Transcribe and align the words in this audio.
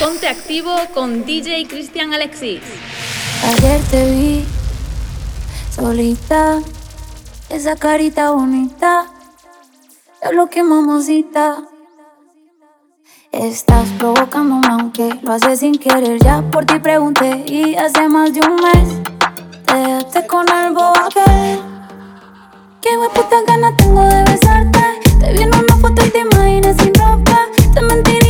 Ponte 0.00 0.26
activo 0.26 0.74
con 0.92 1.24
DJ 1.24 1.68
Cristian 1.68 2.12
Alexis. 2.12 2.60
Ayer 3.44 3.80
te 3.82 4.10
vi 4.10 4.44
solita, 5.70 6.60
esa 7.50 7.76
carita 7.76 8.32
bonita, 8.32 9.06
lo 10.32 10.50
que 10.50 10.64
mamosita. 10.64 11.68
Estás 13.30 13.88
provocándome 13.98 14.66
aunque 14.68 15.10
lo 15.22 15.32
haces 15.32 15.58
sin 15.58 15.76
querer 15.76 16.20
Ya 16.22 16.40
por 16.52 16.64
ti 16.66 16.78
pregunté 16.78 17.44
y 17.48 17.74
hace 17.74 18.08
más 18.08 18.32
de 18.32 18.40
un 18.40 18.54
mes 18.54 19.02
Te 19.66 19.74
dejaste 19.74 20.26
con 20.28 20.46
el 20.48 20.76
aquel 20.76 21.58
Qué 22.80 22.90
puta 23.12 23.42
gana 23.44 23.76
tengo 23.76 24.04
de 24.04 24.22
besarte 24.22 25.00
Te 25.18 25.32
vi 25.32 25.42
en 25.42 25.48
una 25.48 25.76
foto 25.80 26.06
y 26.06 26.10
te 26.10 26.20
imaginas 26.20 26.76
sin 26.76 26.94
ropa 26.94 27.43
Te 27.88 28.23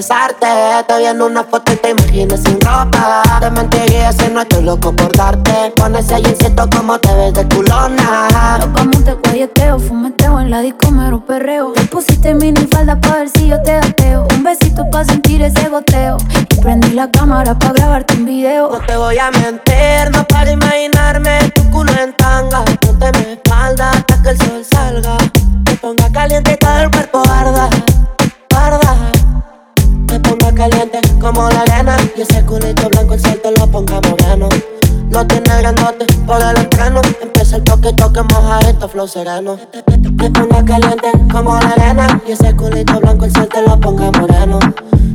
besarte. 0.00 0.46
Te 0.88 0.98
vi 0.98 1.04
en 1.04 1.20
una 1.20 1.44
foto 1.44 1.72
y 1.72 1.76
te 1.76 1.90
imaginas 1.90 2.40
sin 2.40 2.58
ropa. 2.60 3.22
Te 3.38 3.50
mentiría 3.50 4.10
si 4.12 4.28
no 4.32 4.40
estoy 4.40 4.62
loco 4.62 4.92
por 4.96 5.12
darte. 5.14 5.74
Con 5.78 5.94
ese 5.94 6.16
jeansito 6.22 6.68
como 6.74 6.98
te 6.98 7.12
ves 7.14 7.34
de 7.34 7.46
culona. 7.54 8.58
Nos 8.60 8.72
vamos 8.72 9.04
de 9.04 9.12
guayeteo, 9.12 9.78
fumeteo 9.78 10.40
En 10.40 10.50
la 10.50 10.60
disco 10.60 10.90
mero 10.90 11.20
perreo. 11.26 11.72
Te 11.72 11.84
pusiste 11.84 12.32
mini 12.32 12.66
falda 12.72 12.98
pa' 12.98 13.16
ver 13.16 13.28
si 13.28 13.48
yo 13.48 13.60
te 13.62 13.72
ateo 13.72 14.26
Un 14.34 14.42
besito 14.42 14.88
pa' 14.90 15.04
sentir 15.04 15.42
ese 15.42 15.68
goteo. 15.68 16.16
Y 16.50 16.56
prendí 16.62 16.92
la 16.92 17.10
cámara 17.10 17.58
pa' 17.58 17.72
grabarte 17.72 18.14
un 18.14 18.24
video. 18.24 18.70
No 18.72 18.80
te 18.80 18.96
voy 18.96 19.18
a 19.18 19.30
mentir, 19.30 20.10
no 20.12 20.24
para 20.28 20.50
imaginarme 20.50 21.50
Tu 21.54 21.70
culo 21.70 21.92
en 22.02 22.14
tanga. 22.14 22.64
Ponte 22.80 23.12
mi 23.18 23.32
espalda 23.32 23.90
hasta 23.90 24.22
que 24.22 24.30
el 24.30 24.38
sol 24.38 24.64
salga. 24.64 25.18
Me 25.66 25.74
ponga 25.74 26.10
caliente 26.10 26.52
y 26.52 26.56
todo 26.56 26.78
el 26.78 26.90
cuerpo 26.90 27.22
arda 27.28 27.68
caliente 30.60 31.00
como 31.18 31.48
la 31.48 31.62
arena. 31.62 31.96
Y 32.16 32.20
ese 32.20 32.44
culito 32.44 32.88
blanco 32.90 33.14
el 33.14 33.20
sol 33.20 33.40
lo 33.58 33.66
ponga 33.66 33.98
moreno 34.02 34.48
No 35.10 35.26
tiene 35.26 35.58
grandote 35.58 36.06
por 36.24 36.40
el 36.40 36.56
entreno 36.56 37.00
Empieza 37.20 37.56
el 37.56 37.64
toque, 37.64 37.92
toque, 37.92 38.22
moja 38.32 38.60
esto, 38.60 38.88
flow 38.88 39.08
sereno. 39.08 39.58
Me 40.14 40.30
pongo 40.30 40.64
caliente 40.64 41.10
como 41.32 41.58
la 41.58 41.70
arena 41.70 42.20
Y 42.26 42.32
ese 42.32 42.54
culito 42.54 43.00
blanco 43.00 43.24
el 43.24 43.32
sol 43.32 43.48
te 43.48 43.62
lo 43.62 43.78
ponga 43.78 44.12
moreno. 44.12 44.60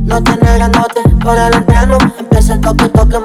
No 0.04 0.22
tiene 0.22 0.54
grandote 0.54 1.00
por 1.22 1.36
el 1.36 1.54
entreno 1.54 1.96
Empieza 2.18 2.54
el 2.54 2.60
toque, 2.60 2.88
toque, 2.90 3.16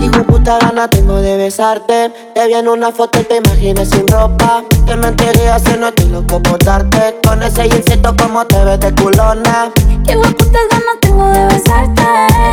Hijo 0.00 0.18
de 0.18 0.24
puta 0.24 0.58
gana 0.58 0.88
tengo 0.88 1.16
de 1.16 1.38
besarte. 1.38 2.12
Te 2.34 2.46
vi 2.46 2.54
en 2.54 2.68
una 2.68 2.92
foto 2.92 3.20
y 3.20 3.24
te 3.24 3.36
imaginas 3.36 3.88
sin 3.88 4.06
ropa. 4.06 4.62
Te 4.86 4.96
mentiría 4.96 5.58
si 5.58 5.78
no 5.78 5.88
estoy 5.88 6.10
loco 6.10 6.42
por 6.42 6.58
darte. 6.58 7.16
Con 7.26 7.42
ese 7.42 7.68
jeansito 7.68 8.14
como 8.16 8.44
te 8.46 8.62
ves 8.64 8.80
de 8.80 8.94
culona. 8.94 9.70
Qué 10.04 10.14
puta 10.16 10.58
ganas 10.70 11.00
tengo 11.00 11.26
de 11.28 11.46
besarte. 11.46 12.02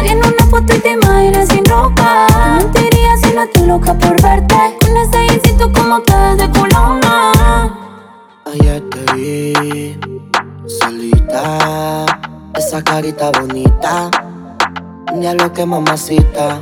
Vi 0.03 0.09
en 0.09 0.17
una 0.19 0.45
foto 0.49 0.73
y 0.73 0.79
te 0.79 0.91
imaginas 0.91 1.47
sin 1.49 1.65
ropa 1.65 2.27
no 3.33 3.43
estoy 3.43 3.67
loca 3.67 3.93
por 3.93 4.21
verte. 4.21 4.55
Con 4.79 4.97
ese 4.97 5.27
jeansito 5.27 5.71
como 5.73 5.99
te 6.01 6.13
de 6.37 6.49
culona 6.51 7.31
Ayer 8.45 8.81
te 8.89 9.13
vi 9.13 9.99
solita 10.67 12.05
Esa 12.55 12.81
carita 12.83 13.31
bonita 13.39 14.09
Ya 15.19 15.33
lo 15.33 15.51
que 15.51 15.65
mamacita. 15.65 16.61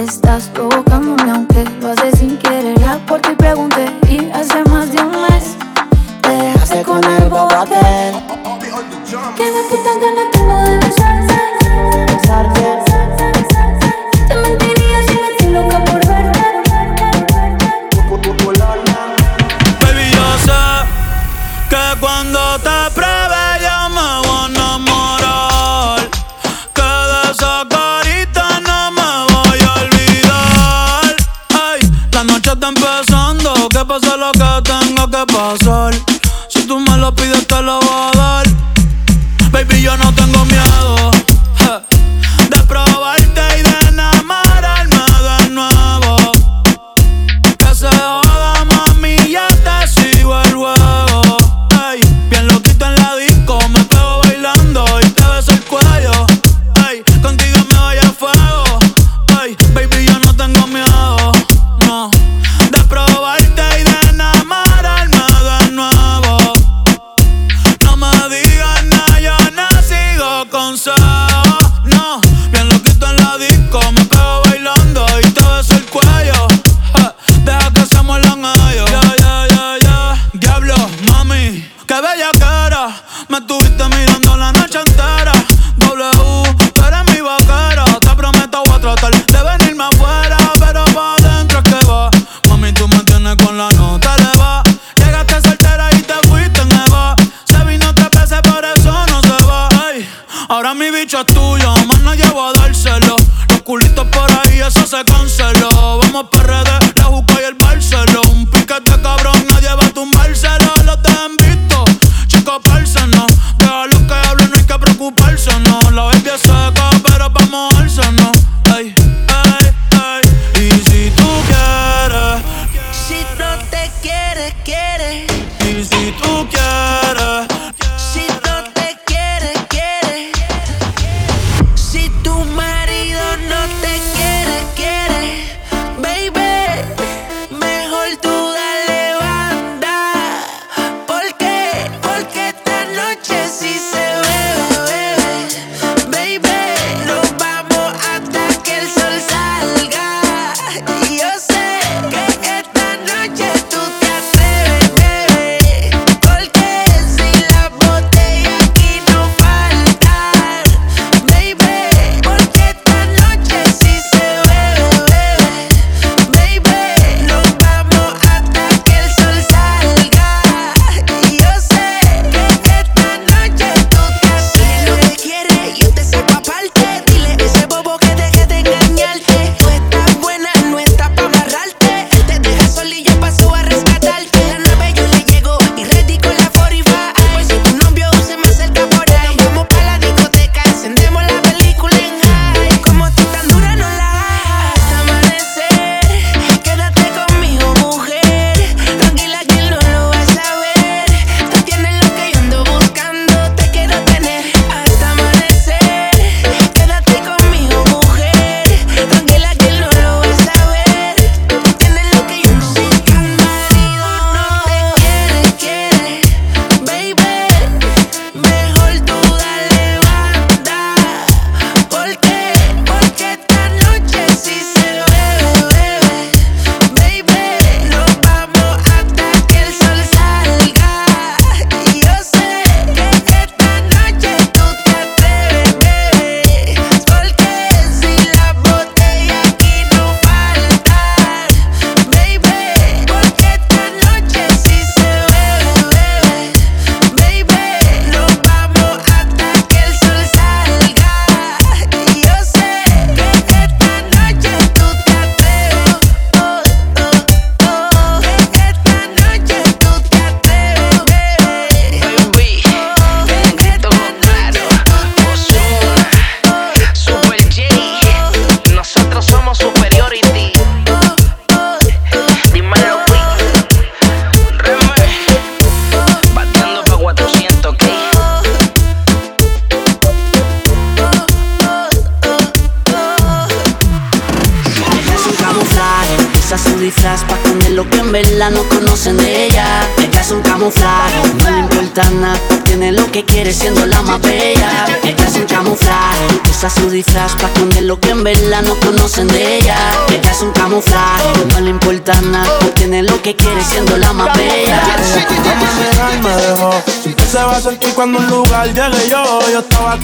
Estás 0.00 0.48
provocándome 0.48 1.30
aunque 1.30 1.64
lo 1.80 1.90
haces 1.90 2.18
sin 2.18 2.36
querer. 2.38 2.78
Ya 2.78 2.98
por 3.06 3.20
ti 3.20 3.30
pregunté 3.36 3.86
y 4.08 4.30
hace 4.30 4.64
más 4.70 4.90
de 4.92 5.02
un 5.02 5.10
mes 5.10 5.56
Te 6.22 6.30
dejaste 6.30 6.82
con 6.82 7.04
el 7.04 7.28
bobatel 7.28 8.14
Que 9.36 9.44
me 9.44 9.62
puta 9.68 9.90
ganas 10.00 10.30
tengo 10.32 10.58
de 10.58 10.78
besarte. 10.78 12.14
Besarte 12.14 12.83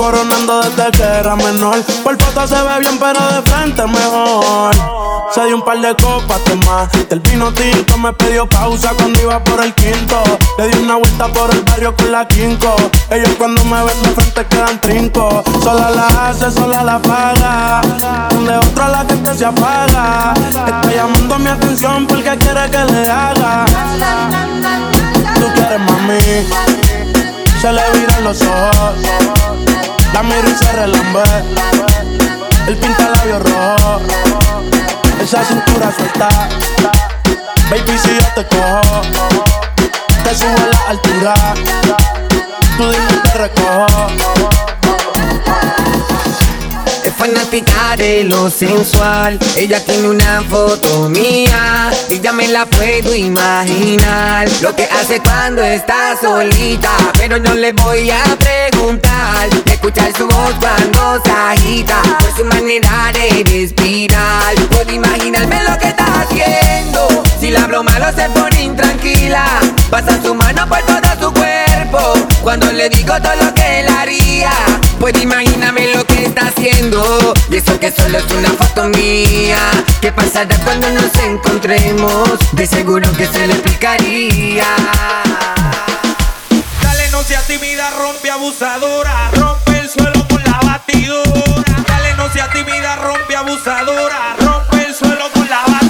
coronando 0.01 0.63
desde 0.63 0.91
que 0.93 1.03
era 1.03 1.37
menor. 1.37 1.83
Por 2.03 2.17
foto 2.23 2.49
se 2.49 2.55
ve 2.55 2.81
bien, 2.81 2.99
pero 2.99 3.21
de 3.21 3.43
frente 3.51 3.87
mejor. 3.87 4.75
Se 5.35 5.45
dio 5.45 5.57
un 5.57 5.63
par 5.63 5.79
de 5.79 5.95
copas 5.95 6.41
más. 6.67 6.89
Del 7.11 7.21
vino 7.21 7.53
tinto 7.53 7.99
me 7.99 8.11
pidió 8.15 8.49
pausa 8.49 8.93
cuando 8.97 9.21
iba 9.21 9.45
por 9.45 9.63
el 9.63 9.75
quinto. 9.75 10.17
Le 10.57 10.69
di 10.69 10.79
una 10.79 10.97
vuelta 10.97 11.29
por 11.29 11.55
el 11.55 11.63
barrio 11.65 11.95
con 11.95 12.11
la 12.13 12.27
quinco. 12.27 12.75
Ellos 13.11 13.29
cuando 13.37 13.63
me 13.65 13.85
ven 13.85 14.03
de 14.03 14.09
frente 14.11 14.47
quedan 14.47 14.81
trinco. 14.81 15.45
Sola 15.63 15.91
la 15.91 16.31
hace, 16.31 16.51
sola 16.51 16.83
la 16.83 16.99
paga. 16.99 17.83
Donde 18.31 18.57
otra 18.57 18.89
la 18.89 19.05
gente 19.05 19.35
se 19.37 19.45
apaga. 19.45 20.33
Está 20.49 20.91
llamando 20.91 21.39
mi 21.39 21.49
atención 21.49 22.07
porque 22.07 22.39
quiere 22.39 22.71
que 22.71 22.85
le 22.93 23.07
haga. 23.07 23.67
Tú 25.35 25.47
quieres 25.55 25.81
mami. 25.81 26.21
Se 27.61 27.71
le 27.71 27.91
viran 27.93 28.25
los 28.25 28.41
ojos 28.41 29.40
la 30.13 30.23
miro 30.23 30.49
y 30.49 30.55
se 30.55 30.73
relambé. 30.73 31.23
El 32.67 32.77
pinta 32.77 33.11
labios 33.11 33.43
rojo. 33.43 34.01
Esa 35.21 35.45
cintura 35.45 35.93
suelta. 35.97 36.29
Baby, 37.71 37.99
si 37.99 38.15
yo 38.15 38.27
te 38.35 38.47
cojo, 38.49 39.03
te 40.25 40.35
subo 40.35 40.57
a 40.57 40.67
la 40.67 40.91
altura. 40.91 41.35
Tú 42.77 42.91
dime 42.91 43.21
te 43.23 43.39
recojo 43.39 44.70
fanática 47.21 47.97
de 47.99 48.25
lo 48.25 48.49
sensual. 48.49 49.39
Ella 49.55 49.85
tiene 49.85 50.09
una 50.09 50.43
foto 50.49 51.11
mía 51.11 51.91
y 52.09 52.19
ya 52.19 52.33
me 52.33 52.49
la 52.49 52.65
puedo 52.65 53.15
imaginar. 53.15 54.49
Lo 54.63 54.75
que 54.75 54.85
hace 54.85 55.21
cuando 55.21 55.63
está 55.63 56.17
solita, 56.19 56.91
pero 57.19 57.39
no 57.39 57.53
le 57.53 57.73
voy 57.73 58.11
a 58.11 58.23
preguntar. 58.39 59.51
Escuchar 59.67 60.17
su 60.17 60.27
voz 60.27 60.55
cuando 60.61 61.23
se 61.23 61.31
agita, 61.31 62.01
por 62.21 62.37
su 62.37 62.45
manera 62.47 63.13
de 63.13 63.45
respirar. 63.45 64.55
Puedo 64.71 64.91
imaginarme 64.91 65.63
lo 65.65 65.79
que 65.79 65.89
está 65.89 66.23
haciendo. 66.23 67.23
Si 67.39 67.51
la 67.51 67.65
hablo 67.65 67.83
malo 67.83 68.07
se 68.17 68.31
pone 68.31 68.63
intranquila. 68.63 69.45
Pasa 69.91 70.19
su 70.23 70.35
mano 70.35 70.67
por 70.67 70.81
todo 70.87 71.11
su 71.21 71.33
cuerpo. 71.35 72.15
Cuando 72.43 72.73
le 72.73 72.89
digo 72.89 73.13
todo 73.21 73.35
lo 73.45 73.53
que 73.53 73.81
él 73.81 73.89
haría, 73.89 74.53
puedo 74.99 75.19
imaginarme 75.21 75.95
lo 75.95 76.05
que 76.07 76.10
está 76.31 76.47
haciendo. 76.47 77.35
Y 77.51 77.57
eso 77.57 77.79
que 77.79 77.91
solo 77.91 78.19
es 78.19 78.25
una 78.33 78.51
foto 78.51 78.89
mía. 78.89 79.59
¿Qué 80.01 80.13
pasará 80.13 80.57
cuando 80.65 80.89
nos 80.91 81.15
encontremos? 81.19 82.39
De 82.53 82.67
seguro 82.67 83.11
que 83.17 83.27
se 83.27 83.47
lo 83.47 83.55
explicaría. 83.55 84.67
Dale, 86.83 87.11
no 87.11 87.23
sea 87.23 87.43
tímida, 87.43 87.91
rompe 87.99 88.31
abusadora. 88.31 89.31
Rompe 89.33 89.79
el 89.81 89.89
suelo 89.89 90.27
con 90.29 90.43
la 90.45 90.59
batidora. 90.63 91.85
Dale, 91.89 92.15
no 92.15 92.31
sea 92.33 92.49
tímida, 92.51 92.97
rompe 92.97 93.37
abusadora. 93.37 94.37
Rompe 94.39 94.87
el 94.87 94.95
suelo 94.95 95.31
con 95.33 95.49
la 95.49 95.63
batidora. 95.63 95.90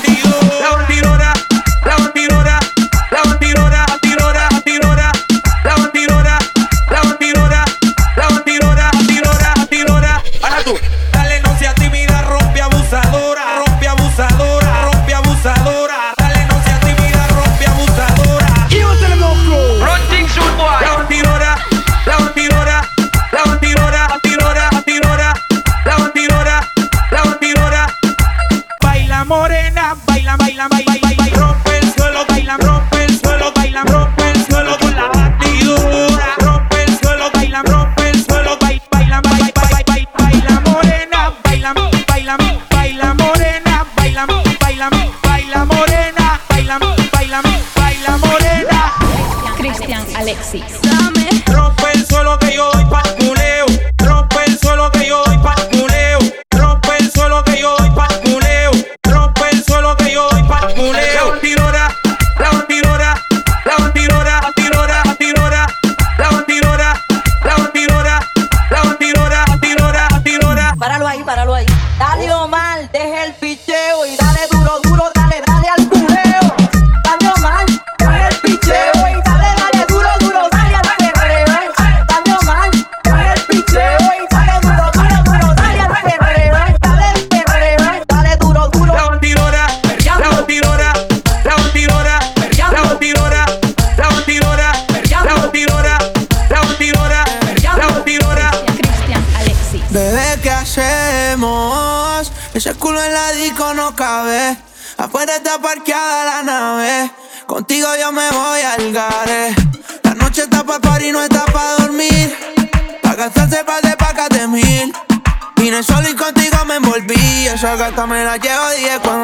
Esta 117.90 118.06
me 118.06 118.23
la 118.23 118.37
llevo 118.37 118.70
10 118.70 119.00
cuando 119.00 119.20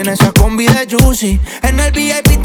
en 0.00 0.08
esa 0.08 0.32
combi 0.32 0.66
de 0.66 0.86
Juicy. 0.90 1.40
En 1.62 1.80
el 1.80 1.90
VIP 1.92 2.35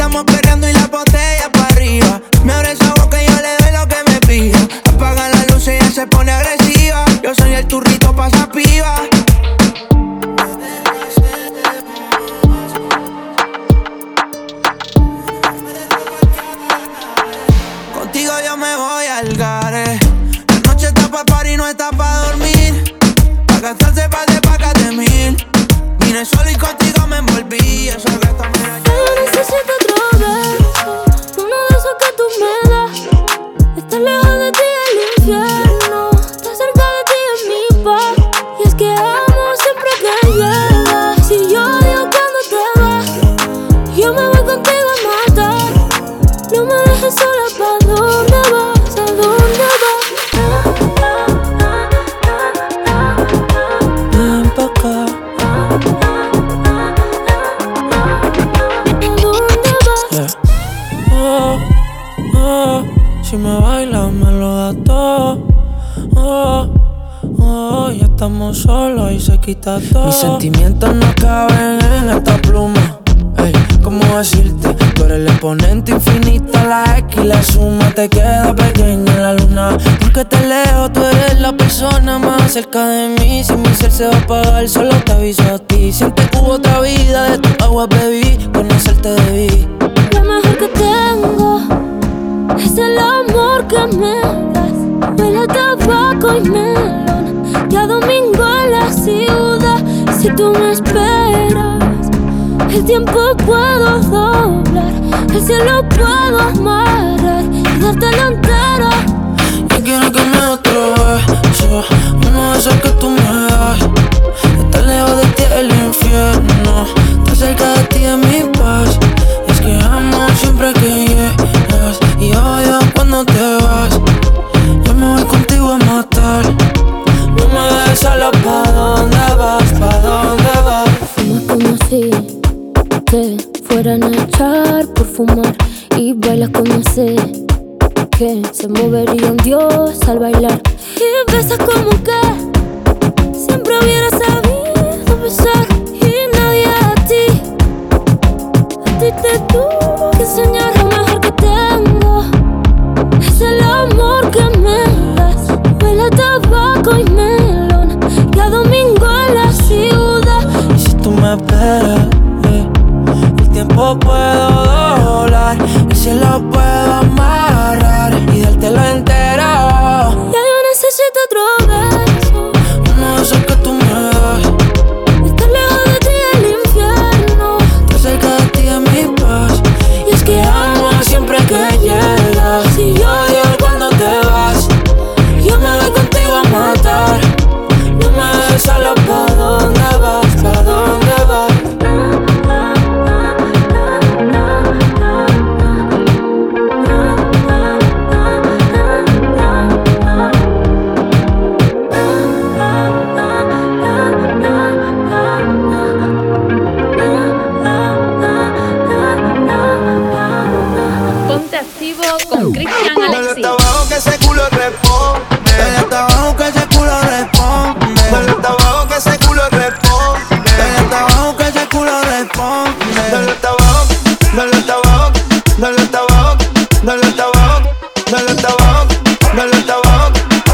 dale 228.12 228.32
hasta 228.32 228.48
abajo, 228.50 228.88
dale 229.36 229.56
hasta 229.56 229.74
abajo, 229.74 230.12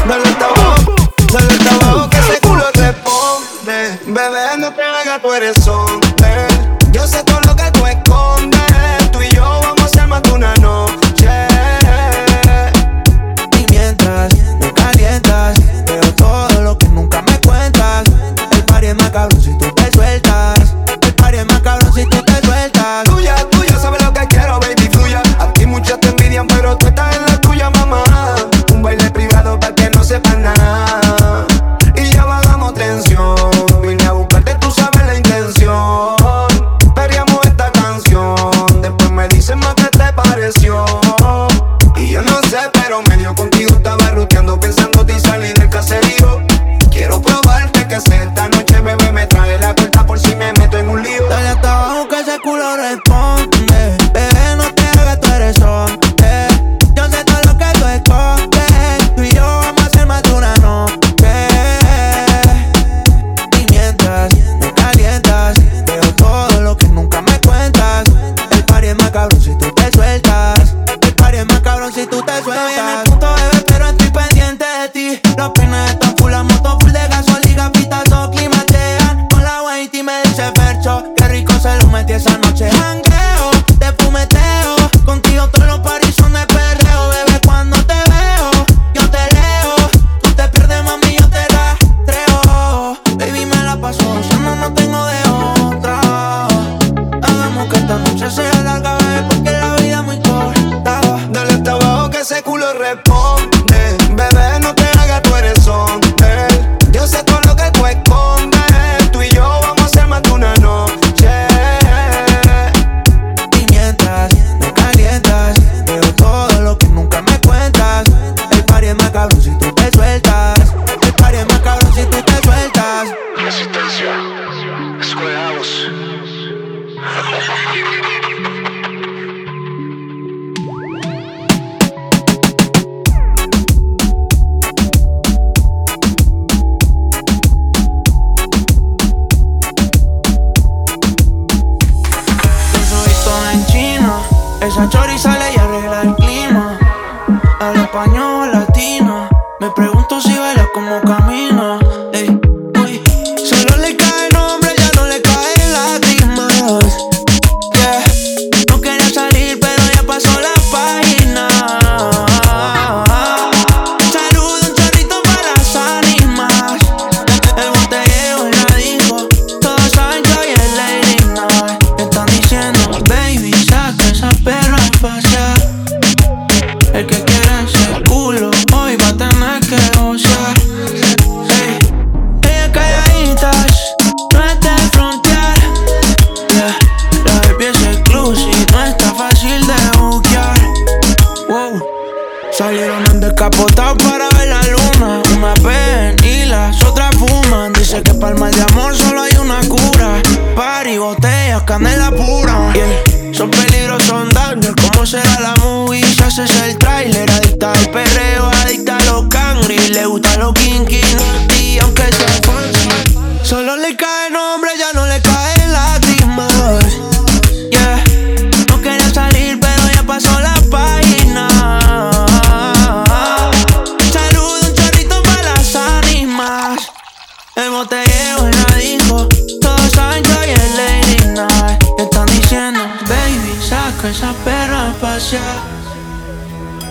dale 0.08 0.28
hasta 0.28 0.44
abajo, 0.44 0.94
dale 1.32 1.52
hasta 1.52 1.74
abajo, 1.74 2.10
que 2.10 2.18
ese 2.18 2.40
culo 2.40 2.64
responde. 2.72 4.00
Bebé, 4.06 4.56
no 4.58 4.72
te 4.72 4.82
hagas, 4.82 5.20
tú 5.20 5.32
eres 5.32 5.56
solo. 5.64 5.87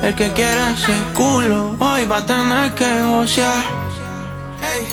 El 0.07 0.15
que 0.15 0.31
quiera 0.31 0.71
ese 0.71 0.93
culo 1.13 1.75
hoy 1.79 2.05
va 2.05 2.19
a 2.19 2.25
tener 2.25 2.73
que 2.75 2.85
negociar. 2.85 3.61
Hey. 4.61 4.87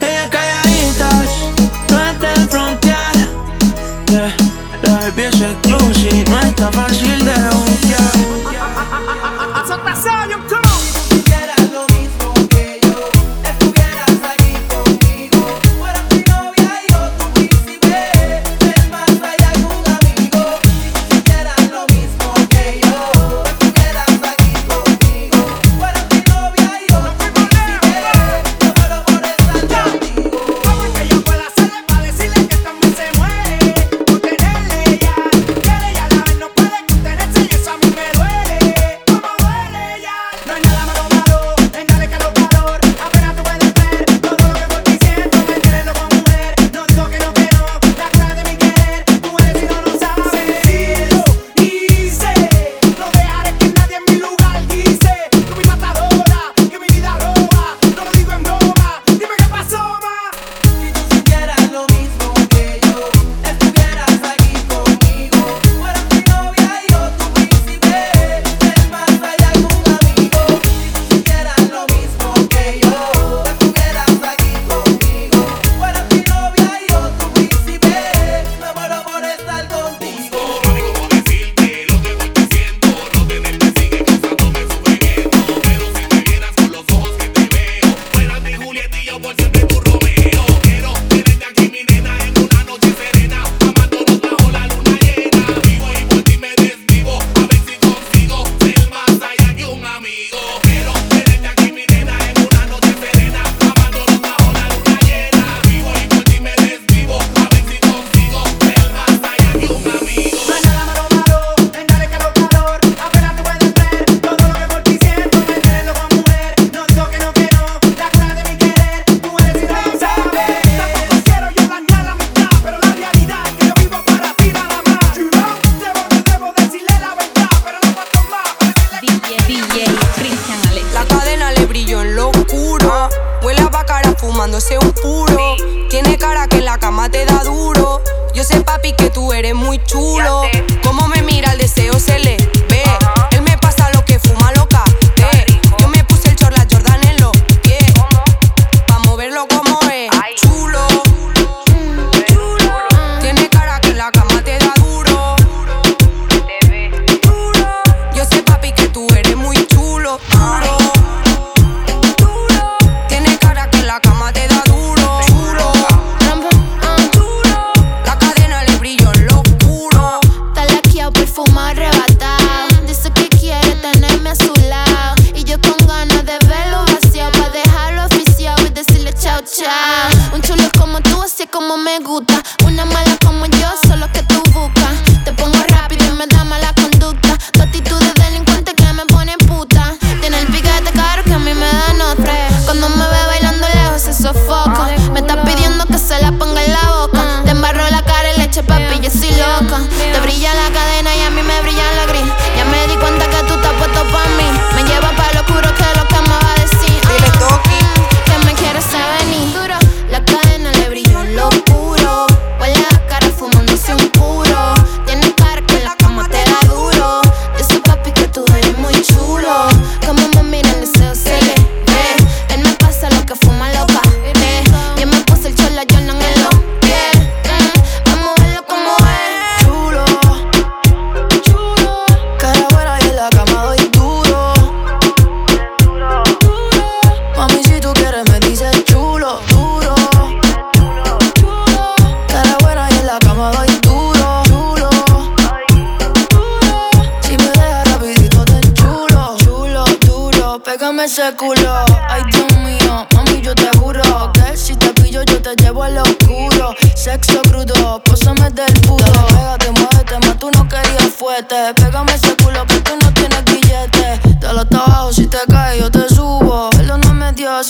Ella 0.00 0.30
calladitas, 0.30 1.28
no 1.90 2.00
es 2.00 2.20
de 2.20 2.48
frontear. 2.48 3.16
Yeah. 4.08 4.34
La 4.82 4.94
baby 5.10 5.24
es 5.24 5.40
exclusive, 5.42 6.24
no 6.30 6.40
está 6.40 6.72
fácil 6.72 7.22
de 7.22 7.34
buquear. 7.50 8.16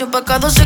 tus 0.07 0.21
pecados 0.21 0.55
se 0.55 0.66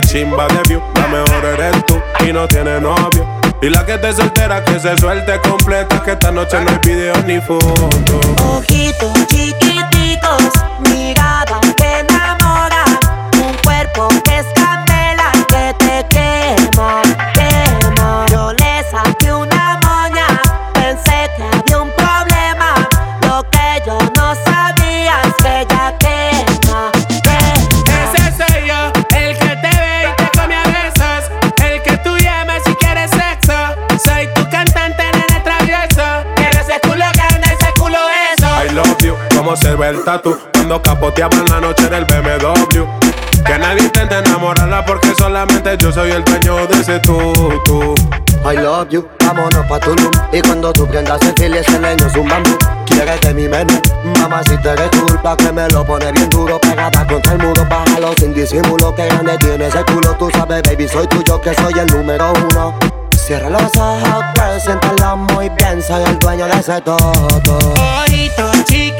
Chimba 0.00 0.46
de 0.48 0.62
view, 0.68 0.82
la 0.94 1.06
mejor 1.08 1.44
eres 1.44 1.84
tú 1.86 2.00
y 2.26 2.32
no 2.32 2.46
tiene 2.46 2.80
novio. 2.80 3.26
Y 3.60 3.68
la 3.68 3.84
que 3.84 3.98
te 3.98 4.12
soltera 4.12 4.64
que 4.64 4.78
se 4.78 4.96
suelte 4.98 5.40
completa, 5.40 6.02
que 6.02 6.12
esta 6.12 6.30
noche 6.30 6.58
no 6.60 6.70
hay 6.70 6.78
video 6.84 7.14
ni 7.26 7.40
foto. 7.40 7.88
Ojito 8.44 9.12
chiquito 9.26 9.67
Cuando 40.08 40.80
capoteaba 40.80 41.36
en 41.36 41.44
la 41.52 41.60
noche 41.60 41.86
del 41.86 42.06
BMW. 42.06 42.82
Que 43.44 43.58
nadie 43.58 43.82
intente 43.82 44.16
enamorarla 44.16 44.82
porque 44.86 45.14
solamente 45.18 45.76
yo 45.78 45.92
soy 45.92 46.12
el 46.12 46.24
dueño 46.24 46.66
de 46.66 46.80
ese 46.80 46.98
tú, 47.00 47.30
tú. 47.66 47.94
I 48.42 48.56
love 48.56 48.88
you, 48.88 49.06
vámonos 49.22 49.66
pa' 49.66 49.78
Tulum. 49.78 50.10
Y 50.32 50.40
cuando 50.40 50.72
tú 50.72 50.86
prendas 50.86 51.20
el 51.20 51.34
fil 51.34 51.54
ese 51.54 51.78
leño 51.78 52.06
es 52.06 52.16
un 52.16 52.26
bambú. 52.26 52.56
Quieres 52.86 53.20
de 53.20 53.34
mi 53.34 53.48
menú, 53.48 53.78
mamá 54.18 54.42
si 54.44 54.56
te 54.56 54.70
eres 54.70 54.88
culpa 54.88 55.36
Que 55.36 55.52
me 55.52 55.68
lo 55.68 55.84
pone 55.84 56.10
bien 56.10 56.28
duro, 56.30 56.58
pegada 56.58 57.06
contra 57.06 57.32
el 57.32 57.38
muro 57.38 57.66
Bájalo 57.68 58.12
sin 58.18 58.32
disimulo, 58.32 58.94
que 58.94 59.06
grande 59.08 59.36
tiene 59.36 59.66
ese 59.66 59.84
culo. 59.84 60.14
Tú 60.14 60.30
sabes 60.30 60.62
baby, 60.62 60.88
soy 60.88 61.06
tuyo, 61.08 61.38
que 61.38 61.52
soy 61.52 61.74
el 61.78 61.86
número 61.86 62.32
uno. 62.50 62.74
Cierra 63.14 63.50
los 63.50 63.76
ojos, 63.76 64.24
preséntalo 64.34 65.18
muy 65.18 65.50
bien 65.50 65.82
Soy 65.82 66.02
el 66.02 66.18
dueño 66.18 66.46
de 66.46 66.60
ese 66.60 66.80
todo 66.80 66.96
Ojito 68.06 68.50
chico 68.64 68.97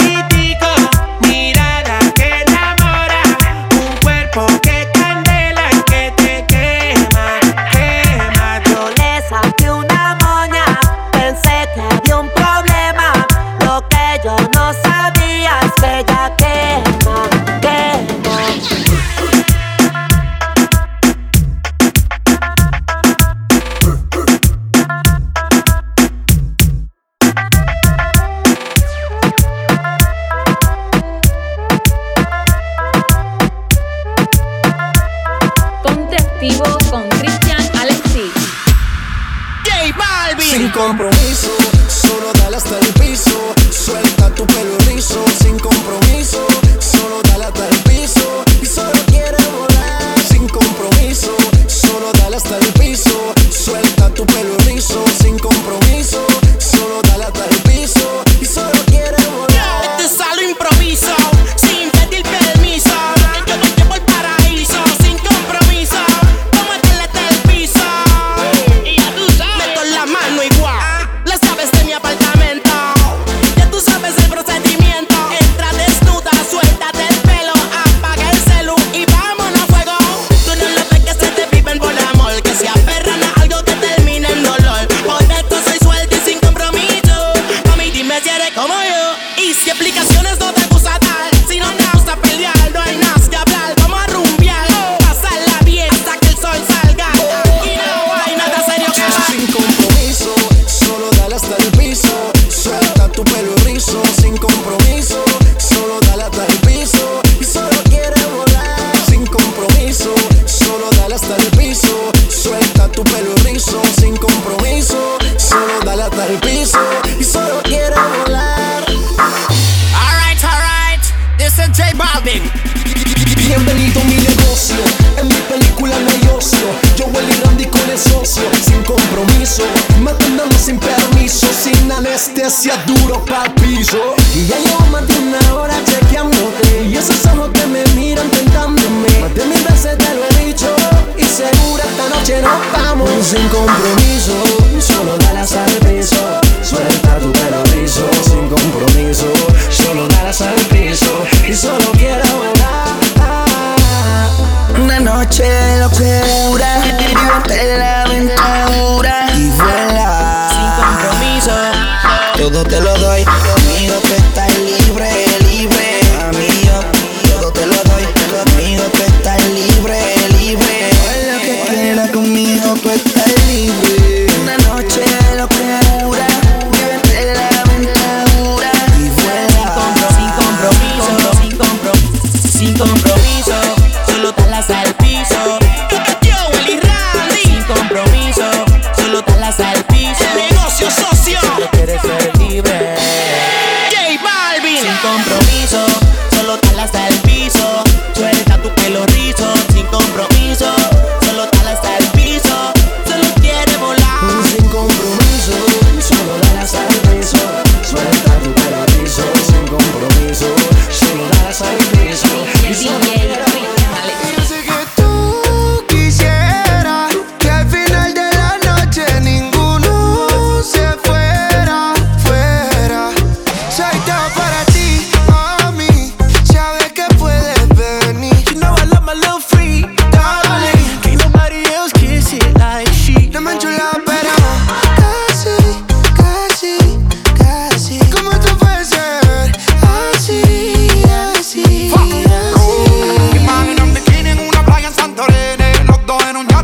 piso. 133.44 134.14
Y 134.34 134.46
ya 134.46 134.58
llevo 134.58 134.86
más 134.90 135.06
de 135.06 135.18
una 135.18 135.54
hora 135.54 135.74
chequeándote. 135.84 136.84
Y 136.84 136.96
esos 136.96 137.24
ojos 137.26 137.50
que 137.50 137.66
me 137.66 137.84
miran 137.94 138.28
tentándome. 138.30 139.08
Más 139.20 139.34
de 139.34 139.44
mil 139.44 139.62
veces 139.64 139.98
te 139.98 140.14
lo 140.14 140.24
he 140.24 140.46
dicho. 140.46 140.74
Y 141.16 141.24
seguro 141.24 141.82
esta 141.82 142.08
noche 142.08 142.42
nos 142.42 142.72
vamos. 142.72 143.10
Sin 143.22 143.48
compromiso, 143.48 144.32
solo 144.80 145.17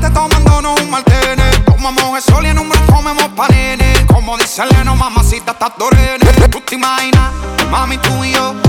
Caliente 0.05 0.11
tomándonos 0.11 0.81
un 0.81 0.91
martini 0.91 1.65
Tomamos 1.65 2.17
el 2.17 2.23
sol 2.23 2.45
y 2.45 2.49
en 2.49 2.59
un 2.59 2.69
blanco 2.69 2.95
comemos 2.95 3.29
panini 3.37 4.07
Como 4.07 4.37
dice 4.37 4.63
Leno, 4.67 4.97
mamacita, 4.97 5.53
estás 5.53 5.73
dorene. 5.79 6.19
Tú 6.51 6.61
te 6.61 6.75
imaginas, 6.75 7.33
mami, 7.71 7.99
tú 7.99 8.25
y 8.25 8.33
yo 8.33 8.64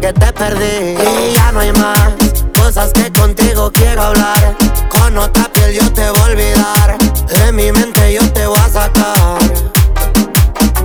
porque 0.00 0.12
te 0.18 0.32
perdí 0.32 0.96
y 0.96 1.34
ya 1.34 1.52
no 1.52 1.60
hay 1.60 1.72
más 1.72 1.98
cosas 2.58 2.90
que 2.92 3.12
contigo 3.12 3.70
quiero 3.72 4.02
hablar. 4.02 4.56
Con 4.88 5.18
otra 5.18 5.44
piel 5.52 5.74
yo 5.74 5.92
te 5.92 6.08
voy 6.10 6.20
a 6.20 6.24
olvidar, 6.24 6.98
de 7.28 7.52
mi 7.52 7.70
mente 7.70 8.14
yo 8.14 8.32
te 8.32 8.46
voy 8.46 8.58
a 8.58 8.68
sacar. 8.68 9.38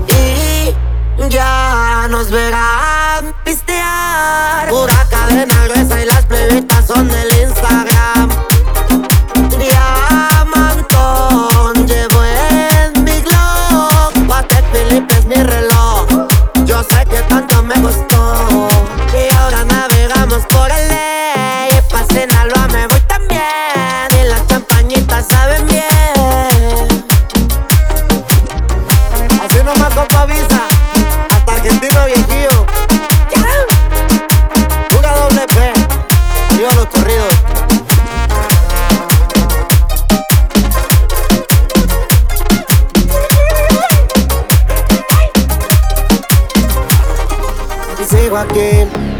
Y 0.07 1.29
ya 1.29 2.07
nos 2.09 2.29
verán 2.29 3.33
pistear. 3.45 4.69
Pura 4.69 5.07
cadena 5.09 5.63
gruesa 5.65 6.01
y 6.01 6.05
las 6.05 6.25
plebitas 6.25 6.85
son 6.85 7.07
de 7.07 7.25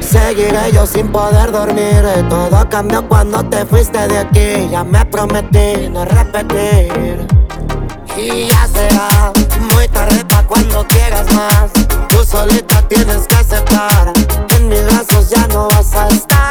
Seguiré 0.02 0.74
yo 0.74 0.86
sin 0.86 1.08
poder 1.08 1.50
dormir. 1.50 2.04
Todo 2.30 2.68
cambió 2.70 3.08
cuando 3.08 3.46
te 3.46 3.66
fuiste 3.66 4.10
de 4.10 4.18
aquí. 4.18 4.68
Ya 4.70 4.84
me 4.84 5.06
prometí 5.06 5.88
no 5.90 6.04
repetir. 6.04 7.26
Y 8.18 8.48
ya 8.50 8.68
será 8.68 9.32
muy 9.74 9.88
tarde 9.88 10.22
para 10.26 10.46
cuando 10.46 10.86
quieras 10.88 11.32
más. 11.32 11.72
Tú 12.10 12.26
solita 12.26 12.86
tienes 12.90 13.26
que 13.26 13.36
aceptar. 13.36 14.12
En 14.50 14.68
mis 14.68 14.84
brazos 14.84 15.30
ya 15.30 15.48
no 15.48 15.70
vas 15.70 15.94
a 15.96 16.10
estar. 16.10 16.48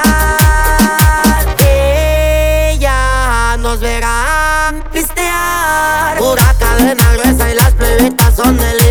Y 1.58 2.78
ya 2.78 3.58
nos 3.60 3.78
verán 3.78 4.82
pistear. 4.90 6.16
Pura 6.16 6.54
cadena 6.58 7.12
gruesa 7.12 7.50
y 7.50 7.54
las 7.56 7.72
plebitas 7.74 8.34
son 8.34 8.56
del 8.56 8.83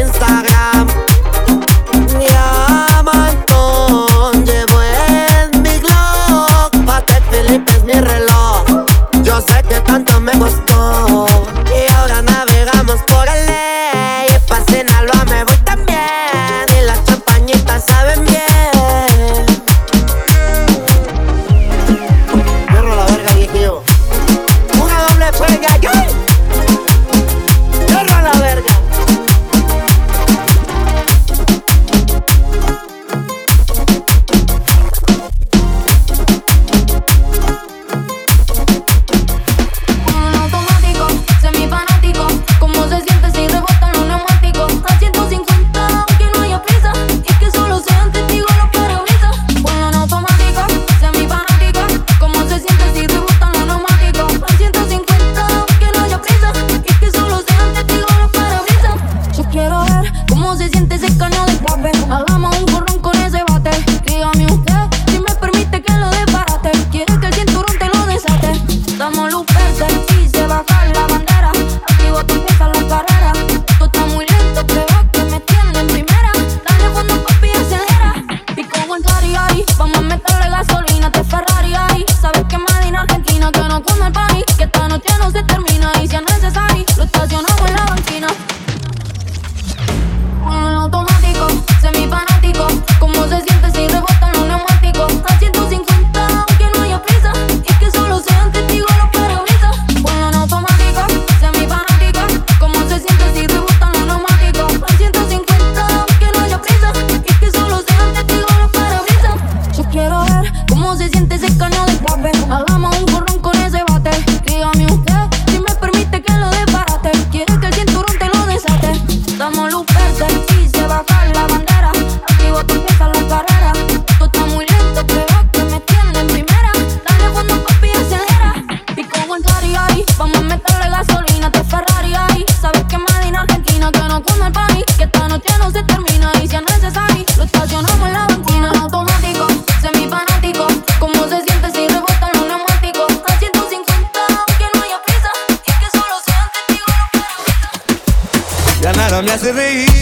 Ya 149.43 149.51
nada 149.51 149.61
me 149.61 149.92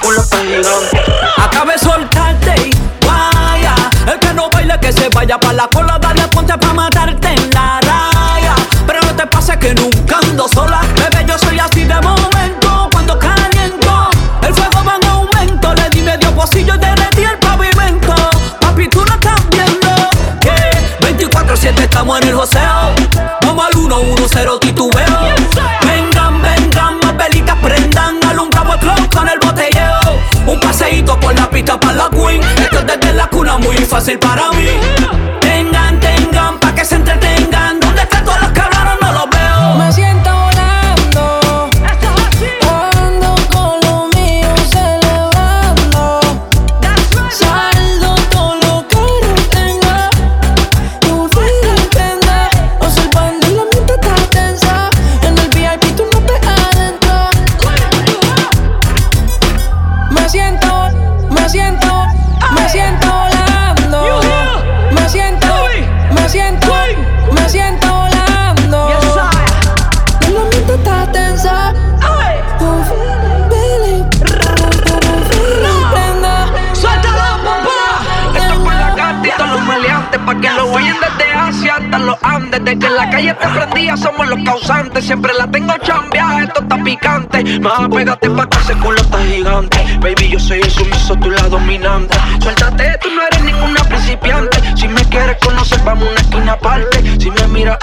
culo 0.00 0.22
peligroso. 0.28 1.17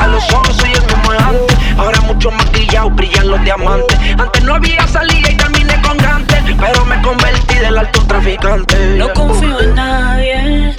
Los 0.08 0.32
ojos 0.34 0.56
soy 0.58 0.72
el 0.72 0.82
mismo 0.82 1.12
antes. 1.12 1.58
Ahora 1.78 2.01
mucho 2.01 2.32
más 2.32 2.45
brillan 2.51 3.30
los 3.30 3.43
diamantes. 3.43 3.97
Antes 4.18 4.43
no 4.43 4.56
había 4.56 4.88
salida 4.88 5.32
y 5.32 5.38
terminé 5.38 5.82
con 5.82 5.97
gantes. 5.97 6.39
Pero 6.60 6.86
me 6.86 7.01
convertí 7.01 7.56
del 7.56 7.78
alto 7.78 8.01
traficante. 8.08 8.76
No 8.97 9.12
confío 9.14 9.60
en 9.62 9.76
nadie. 9.76 10.76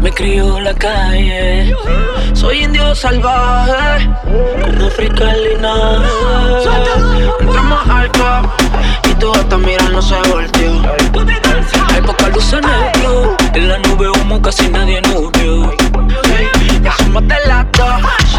Me 0.00 0.10
crió 0.12 0.60
la 0.60 0.74
calle. 0.74 1.74
Soy 2.32 2.64
indio 2.64 2.94
salvaje. 2.94 4.08
Con 4.62 4.82
África 4.82 5.34
Entramos 7.40 7.88
al 7.88 8.10
club. 8.12 8.50
Y 9.04 9.14
tú 9.14 9.32
hasta 9.32 9.58
mirar 9.58 9.90
no 9.90 10.02
se 10.02 10.16
volteó. 10.28 10.82
Hay 11.92 12.02
poca 12.02 12.28
luz 12.28 12.52
en 12.52 12.64
el 12.64 12.92
club. 12.92 13.36
En 13.54 13.68
la 13.68 13.78
nube 13.78 14.08
humo 14.10 14.40
casi 14.40 14.68
nadie 14.68 15.02
nudo. 15.02 15.39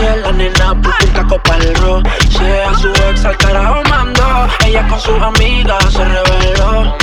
La 0.01 0.31
nena 0.31 0.81
puta 0.81 1.27
copa 1.27 1.57
el 1.57 1.75
rock. 1.75 2.07
Sea 2.29 2.73
su 2.73 2.89
ex 2.89 3.23
al 3.23 3.37
carajo 3.37 3.83
mandó. 3.89 4.47
Ella 4.65 4.87
con 4.87 4.99
sus 4.99 5.21
amigas 5.21 5.93
se 5.93 6.03
reveló. 6.03 6.97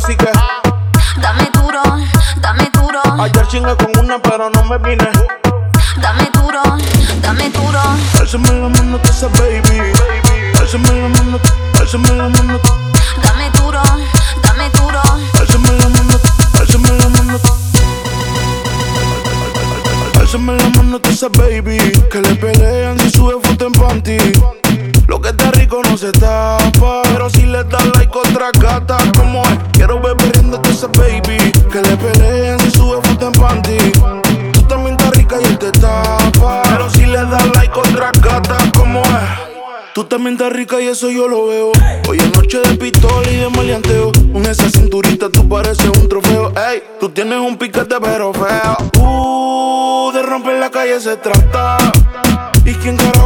Dame 0.00 1.50
duro, 1.52 1.82
dame 2.40 2.70
duro. 2.72 3.00
Ayer 3.22 3.46
chingué 3.48 3.76
con 3.76 3.98
una, 4.02 4.18
pero 4.18 4.48
no 4.48 4.64
me 4.64 4.78
vine. 4.78 5.06
Dame 6.00 6.30
duro, 6.32 6.62
dame 7.20 7.50
duro. 7.50 7.80
Alzame 8.18 8.48
la 8.48 8.68
mano, 8.70 8.98
esa 9.04 9.28
baby. 9.28 9.92
Tú 40.40 40.48
rica 40.48 40.80
y 40.80 40.86
eso 40.86 41.10
yo 41.10 41.28
lo 41.28 41.48
veo. 41.48 41.70
Hoy 42.08 42.16
es 42.16 42.34
noche 42.34 42.60
de 42.60 42.74
pistola 42.78 43.30
y 43.30 43.36
de 43.36 43.50
maleanteo. 43.50 44.10
Con 44.32 44.46
esa 44.46 44.70
cinturita 44.70 45.28
tú 45.28 45.46
pareces 45.46 45.90
un 45.90 46.08
trofeo. 46.08 46.50
Ey, 46.56 46.82
tú 46.98 47.10
tienes 47.10 47.36
un 47.36 47.58
piquete 47.58 47.96
pero 48.00 48.32
feo. 48.32 48.76
Uh, 48.98 50.10
de 50.12 50.22
romper 50.22 50.58
la 50.58 50.70
calle 50.70 50.98
se 50.98 51.18
trata. 51.18 51.76
¿Y 52.64 52.72
quién 52.72 52.96
carajo 52.96 53.19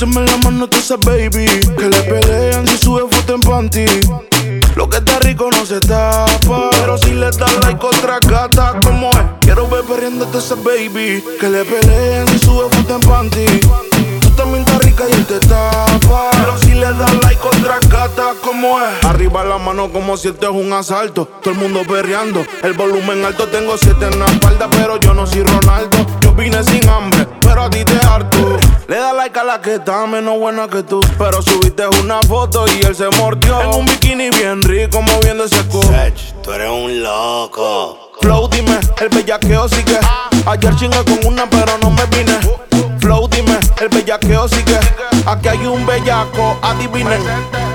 Alzame 0.00 0.24
la 0.26 0.36
mano, 0.36 0.68
tú 0.68 0.78
esa 0.78 0.96
baby. 0.96 1.44
Que 1.76 1.88
le 1.88 2.00
pelean 2.02 2.64
si 2.68 2.78
sube 2.78 3.02
foto 3.10 3.34
en 3.34 3.40
panty. 3.40 3.84
Lo 4.76 4.88
que 4.88 4.98
está 4.98 5.18
rico 5.18 5.50
no 5.50 5.66
se 5.66 5.80
tapa. 5.80 6.70
Pero 6.70 6.96
si 6.98 7.14
le 7.14 7.28
das 7.32 7.58
like 7.62 7.84
otra 7.84 8.20
gata, 8.20 8.78
como 8.80 9.10
es. 9.10 9.16
Quiero 9.40 9.66
ver 9.68 9.82
perdiéndote 9.82 10.38
esa 10.38 10.54
baby. 10.54 11.20
Que 11.40 11.48
le 11.48 11.64
pelean 11.64 12.28
si 12.28 12.38
sube 12.38 12.68
foto 12.70 12.94
en 12.94 13.00
panty. 13.00 13.46
Tú 14.20 14.30
también 14.36 14.64
estás 14.98 15.06
rica 15.06 15.08
y 15.08 15.12
él 15.12 15.26
te 15.26 15.38
tapa. 15.46 16.30
Pero 16.32 16.58
si 16.58 16.74
le 16.74 16.92
das 16.92 17.14
like 17.22 17.40
otra 17.46 17.78
gata, 17.88 18.34
como 18.42 18.80
es. 18.80 19.04
Arriba 19.04 19.44
la 19.44 19.58
mano 19.58 19.90
como 19.92 20.16
si 20.16 20.28
esto 20.28 20.46
es 20.50 20.52
un 20.52 20.72
asalto. 20.72 21.26
Todo 21.42 21.54
el 21.54 21.60
mundo 21.60 21.82
perreando. 21.88 22.44
El 22.62 22.72
volumen 22.74 23.24
alto, 23.24 23.46
tengo 23.48 23.76
siete 23.76 24.06
en 24.06 24.18
la 24.18 24.26
espalda. 24.26 24.68
Pero 24.70 24.98
yo 24.98 25.14
no 25.14 25.26
soy 25.26 25.42
Ronaldo. 25.42 25.98
Yo 26.20 26.32
vine 26.32 26.62
sin 26.64 26.88
hambre, 26.88 27.26
pero 27.40 27.62
a 27.62 27.70
ti 27.70 27.84
te 27.84 27.96
harto. 28.06 28.58
Le 28.88 28.96
da 28.96 29.12
like 29.12 29.38
a 29.38 29.44
la 29.44 29.60
que 29.60 29.74
está 29.74 30.06
menos 30.06 30.38
buena 30.38 30.68
que 30.68 30.82
tú. 30.82 31.00
Pero 31.18 31.42
subiste 31.42 31.86
una 32.02 32.20
foto 32.22 32.64
y 32.68 32.84
él 32.84 32.94
se 32.94 33.08
mordió. 33.10 33.60
En 33.60 33.80
un 33.80 33.86
bikini 33.86 34.30
bien 34.30 34.62
rico, 34.62 35.02
moviendo 35.02 35.44
ese 35.44 35.62
cu. 35.64 35.80
Tú 36.42 36.52
eres 36.52 36.70
un 36.70 37.02
loco. 37.02 37.98
Flow, 38.20 38.48
dime, 38.48 38.80
el 39.00 39.08
bellaqueo 39.10 39.68
sigue. 39.68 39.98
Ayer 40.46 40.74
chingué 40.74 41.04
con 41.04 41.18
una, 41.24 41.48
pero 41.48 41.78
no 41.80 41.90
me 41.90 42.04
vine. 42.06 42.38
Flow, 43.00 43.28
dime, 43.28 43.58
el 43.80 43.88
bellaqueo 43.88 44.48
sigue. 44.48 44.78
Aquí 45.26 45.48
hay 45.48 45.66
un 45.66 45.84
bellaco, 45.86 46.58
adivinen. 46.62 47.20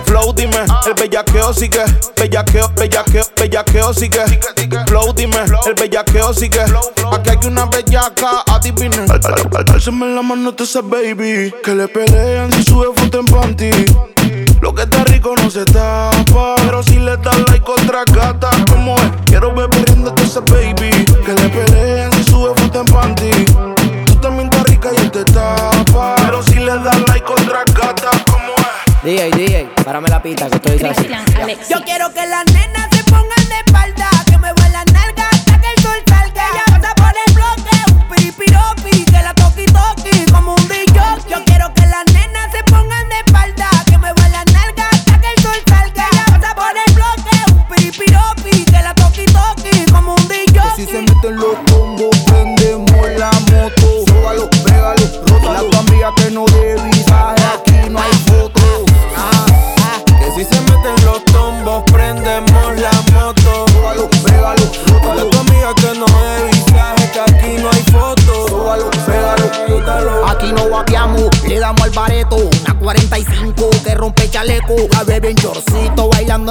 Flow, 0.06 0.34
dime, 0.34 0.60
el 0.86 0.94
bellaqueo 0.94 1.54
sigue. 1.54 1.84
Bellaqueo, 2.18 2.70
bellaqueo, 2.76 3.24
bellaqueo 3.38 3.94
sigue. 3.94 4.24
Flow, 4.88 5.14
dime, 5.14 5.38
el 5.66 5.74
bellaqueo 5.76 6.34
sigue. 6.34 6.62
Aquí 7.12 7.30
hay 7.30 7.48
una 7.48 7.66
bellaca, 7.66 8.44
adivinen. 8.48 9.10
Al- 9.12 9.22
al- 9.26 9.58
al- 9.58 9.74
Alzame 9.74 10.08
la 10.14 10.22
mano, 10.22 10.54
te 10.54 10.64
esa 10.64 10.82
baby. 10.82 11.54
Que 11.64 11.74
le 11.76 11.88
pelean 11.88 12.52
si 12.54 12.64
sube 12.64 12.88
foto 12.96 13.20
en 13.20 13.26
panty. 13.26 13.72
Lo 14.62 14.74
que 14.74 14.84
está 14.84 15.04
rico 15.06 15.34
no 15.36 15.50
se 15.50 15.66
tapa. 15.66 16.56
Pero 16.58 16.84
si 16.84 16.96
le 16.98 17.18
das 17.18 17.38
like 17.50 17.70
otra 17.70 18.04
gata, 18.06 18.50
como 18.70 18.96
es. 18.98 19.12
Quiero 19.26 19.54
ver 19.54 19.70
perdiéndote 19.70 20.24
esa 20.24 20.40
baby. 20.42 21.06
Que 21.26 21.34
le 21.34 21.50
pelean 21.50 22.12
si 22.14 22.24
sube 22.24 22.54
foto 22.56 22.82
en 22.82 22.86
panty. 22.86 23.32
Y 24.92 24.96
él 24.98 25.12
te 25.12 25.24
tapa. 25.24 26.16
Pero 26.18 26.44
si 26.44 26.56
le 26.56 26.78
das 26.78 27.00
like 27.08 27.26
otra 27.32 27.64
gata, 27.74 28.10
como 28.30 28.54
es. 28.58 29.04
DJ, 29.04 29.32
DJ, 29.32 29.70
párame 29.84 30.10
la 30.10 30.22
pita 30.22 30.50
que 30.50 30.56
estoy 30.58 30.86
así. 30.86 31.08
Yo 31.70 31.82
quiero 31.86 32.14
que 32.14 32.26
las 32.28 32.46
nenas 32.48 32.90
se 32.92 33.04
pongan 33.06 33.43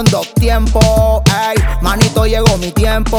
en 0.01 0.07
dos 0.07 0.33
tiempos. 0.35 1.23
Manito, 1.81 2.27
llegó 2.27 2.57
mi 2.59 2.71
tiempo. 2.71 3.19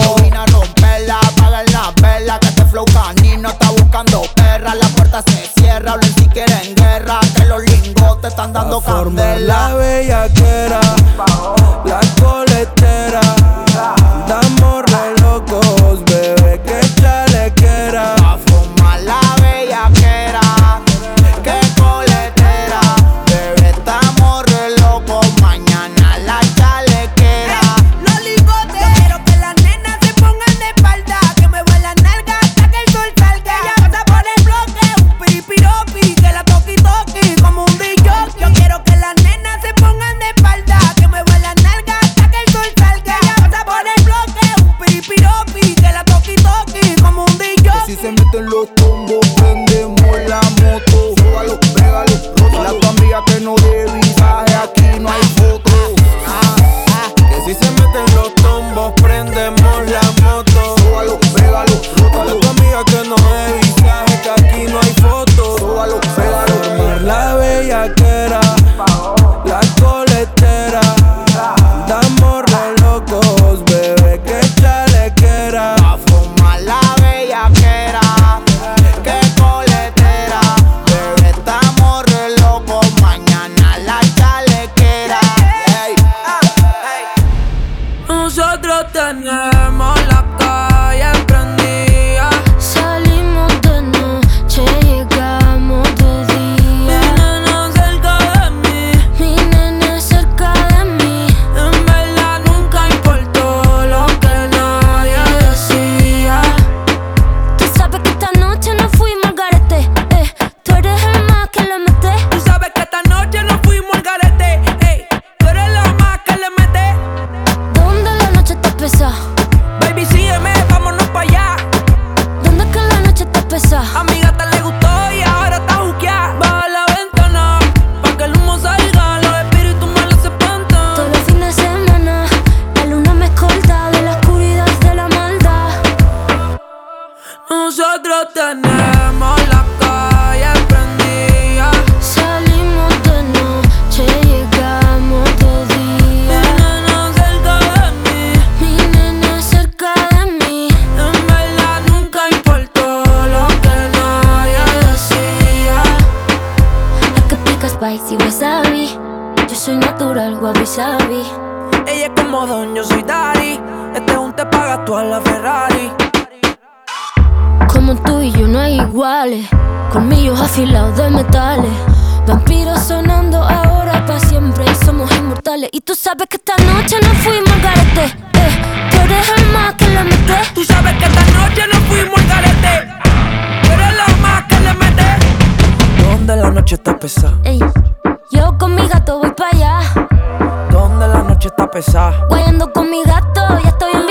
noche 191.43 191.47
está 191.49 191.69
pesada. 191.69 192.25
Guayando 192.29 192.71
con 192.71 192.89
mi 192.89 193.03
gato, 193.03 193.41
ya 193.61 193.69
estoy 193.69 194.02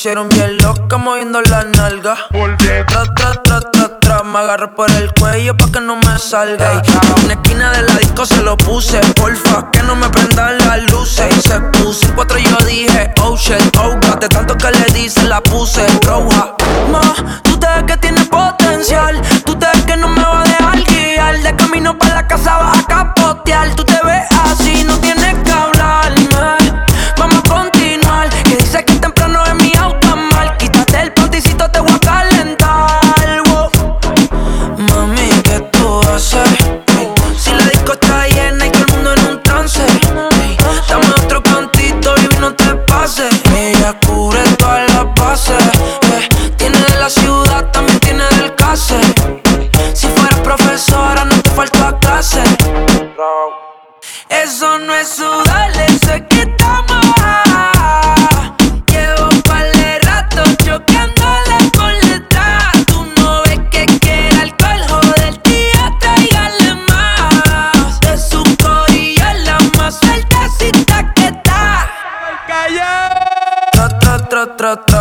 shit 0.00 0.16
on 0.16 0.29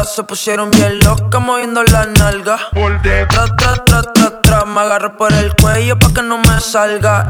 se 0.10 0.24
pusieron 0.24 0.72
bien 0.72 1.00
locas 1.00 1.42
moviendo 1.42 1.84
la 1.84 2.06
nalga. 2.06 2.58
Por 2.74 3.02
detrás, 3.02 3.56
tra, 3.56 3.76
tra, 3.86 4.02
tra, 4.02 4.42
tra, 4.42 4.66
me 4.66 4.82
agarro 4.82 5.16
por 5.16 5.32
el 5.32 5.54
cuello 5.56 6.00
pa' 6.00 6.12
que 6.14 6.24
no 6.24 6.40
me 6.40 6.60
salga. 6.60 7.28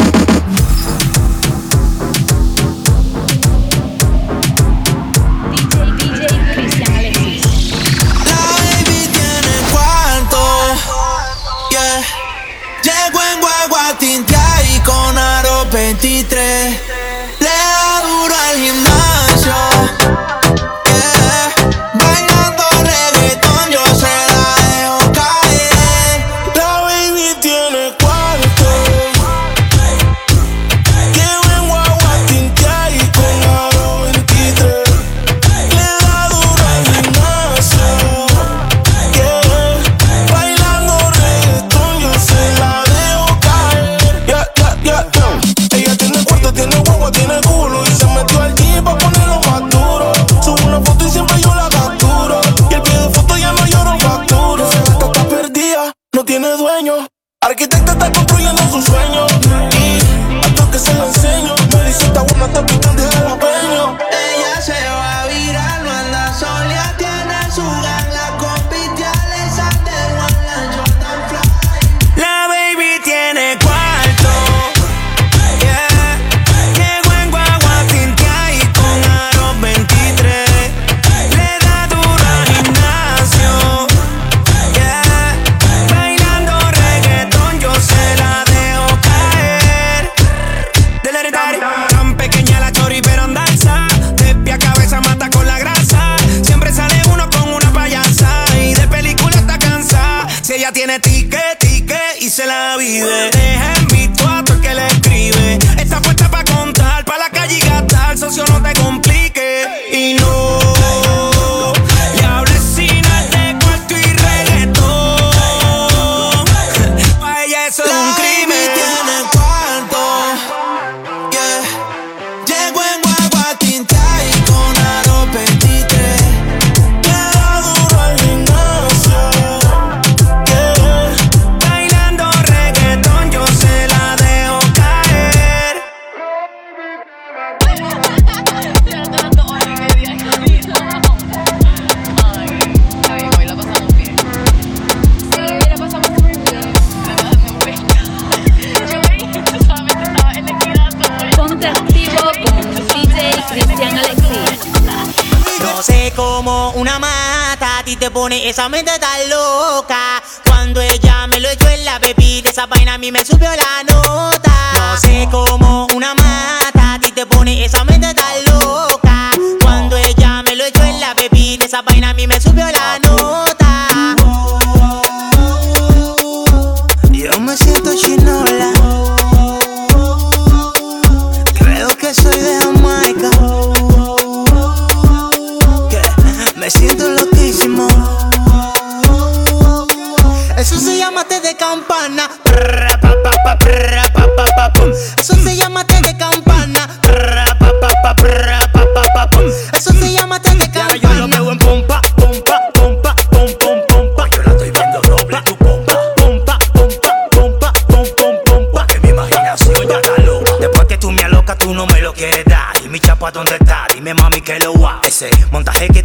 esa 171.66 171.84
a 172.10 172.14
mí 172.14 172.28
me 172.28 172.39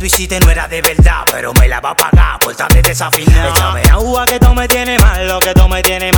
tú 0.04 0.38
no 0.40 0.50
era 0.50 0.68
de 0.68 0.82
verdad, 0.82 1.24
pero 1.30 1.54
me 1.54 1.66
la 1.66 1.80
va 1.80 1.90
a 1.90 1.96
pagar 1.96 2.38
por 2.38 2.54
tan 2.54 2.68
de 2.68 2.82
desafinar. 2.82 3.48
Échame 3.48 3.82
agua 3.90 4.26
que 4.26 4.38
tú 4.38 4.52
me 4.54 4.68
tienes 4.68 5.00
mal, 5.00 5.26
lo 5.26 5.38
que 5.38 5.54
tú 5.54 5.66
me 5.66 5.82
tienes 5.82 6.13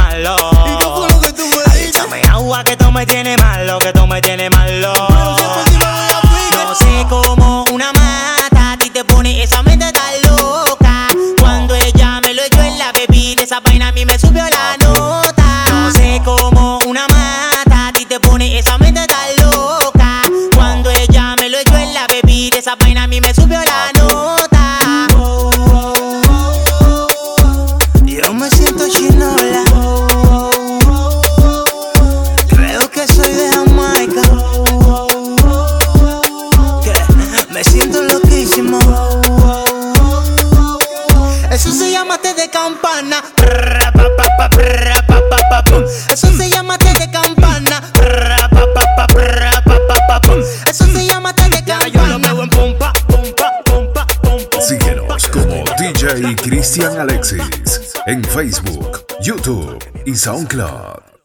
en 58.06 58.22
Facebook, 58.22 59.04
YouTube 59.20 59.78
y 60.04 60.14
SoundCloud. 60.14 61.15